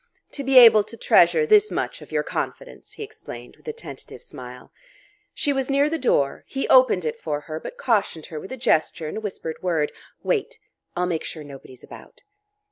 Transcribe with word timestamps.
"To 0.31 0.43
be 0.43 0.57
able 0.57 0.83
to 0.85 0.97
treasure 0.97 1.45
this 1.45 1.69
much 1.69 2.01
of 2.01 2.11
your 2.11 2.23
confidence," 2.23 2.93
he 2.93 3.03
explained 3.03 3.55
with 3.55 3.67
a 3.67 3.71
tentative 3.71 4.23
smile. 4.23 4.71
She 5.31 5.53
was 5.53 5.69
near 5.69 5.91
the 5.91 5.99
door; 5.99 6.43
he 6.47 6.67
opened 6.69 7.05
it 7.05 7.19
for 7.19 7.41
her, 7.41 7.59
but 7.59 7.77
cautioned 7.77 8.25
her 8.25 8.39
with 8.39 8.51
a 8.51 8.57
gesture 8.57 9.07
and 9.07 9.17
a 9.17 9.21
whispered 9.21 9.61
word: 9.61 9.91
"Wait. 10.23 10.57
I'll 10.95 11.05
make 11.05 11.23
sure 11.23 11.43
nobody's 11.43 11.83
about." 11.83 12.23